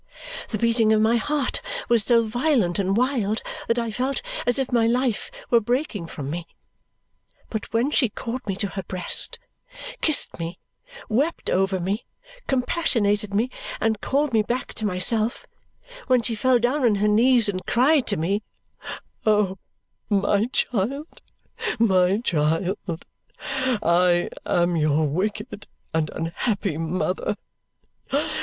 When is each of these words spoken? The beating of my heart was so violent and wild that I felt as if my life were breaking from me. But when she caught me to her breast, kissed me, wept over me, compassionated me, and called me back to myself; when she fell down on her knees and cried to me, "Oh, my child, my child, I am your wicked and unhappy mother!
The 0.49 0.57
beating 0.57 0.91
of 0.93 0.99
my 0.99 1.17
heart 1.17 1.61
was 1.87 2.03
so 2.03 2.25
violent 2.25 2.79
and 2.79 2.97
wild 2.97 3.43
that 3.67 3.77
I 3.77 3.91
felt 3.91 4.23
as 4.47 4.57
if 4.57 4.71
my 4.71 4.87
life 4.87 5.29
were 5.51 5.61
breaking 5.61 6.07
from 6.07 6.31
me. 6.31 6.47
But 7.51 7.71
when 7.71 7.91
she 7.91 8.09
caught 8.09 8.47
me 8.47 8.55
to 8.55 8.69
her 8.69 8.81
breast, 8.81 9.37
kissed 10.01 10.39
me, 10.39 10.57
wept 11.07 11.51
over 11.51 11.79
me, 11.79 12.07
compassionated 12.47 13.31
me, 13.35 13.51
and 13.79 14.01
called 14.01 14.33
me 14.33 14.41
back 14.41 14.73
to 14.73 14.87
myself; 14.87 15.45
when 16.07 16.23
she 16.23 16.33
fell 16.33 16.57
down 16.57 16.83
on 16.83 16.95
her 16.95 17.07
knees 17.07 17.47
and 17.47 17.63
cried 17.67 18.07
to 18.07 18.17
me, 18.17 18.41
"Oh, 19.23 19.59
my 20.09 20.45
child, 20.47 21.21
my 21.77 22.17
child, 22.23 23.05
I 23.83 24.29
am 24.47 24.75
your 24.77 25.07
wicked 25.07 25.67
and 25.93 26.09
unhappy 26.11 26.79
mother! 26.79 27.35